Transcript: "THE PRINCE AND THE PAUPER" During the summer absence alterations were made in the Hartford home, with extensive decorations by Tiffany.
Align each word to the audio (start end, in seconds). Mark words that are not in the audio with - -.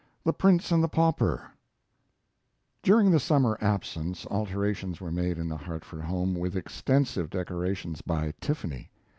"THE 0.23 0.33
PRINCE 0.33 0.71
AND 0.71 0.83
THE 0.83 0.87
PAUPER" 0.89 1.51
During 2.81 3.11
the 3.11 3.19
summer 3.19 3.55
absence 3.61 4.25
alterations 4.31 4.99
were 4.99 5.11
made 5.11 5.37
in 5.37 5.47
the 5.47 5.57
Hartford 5.57 6.01
home, 6.01 6.33
with 6.33 6.57
extensive 6.57 7.29
decorations 7.29 8.01
by 8.01 8.33
Tiffany. 8.41 8.89